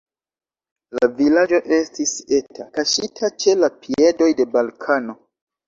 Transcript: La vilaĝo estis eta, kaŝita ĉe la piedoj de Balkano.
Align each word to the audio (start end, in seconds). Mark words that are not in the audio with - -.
La 0.99 1.09
vilaĝo 1.19 1.59
estis 1.77 2.15
eta, 2.39 2.67
kaŝita 2.79 3.31
ĉe 3.45 3.57
la 3.63 3.73
piedoj 3.87 4.33
de 4.43 4.51
Balkano. 4.59 5.21